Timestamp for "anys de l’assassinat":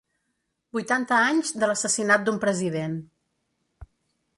1.27-2.27